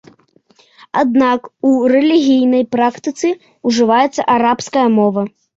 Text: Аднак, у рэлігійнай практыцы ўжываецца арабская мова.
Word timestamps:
Аднак, 1.01 1.41
у 1.69 1.75
рэлігійнай 1.93 2.63
практыцы 2.75 3.27
ўжываецца 3.73 4.29
арабская 4.39 4.87
мова. 4.99 5.21